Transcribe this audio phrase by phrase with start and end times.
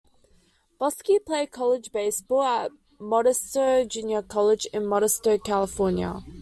[0.79, 6.21] Boskie played college baseball at Modesto Junior College in Modesto, California.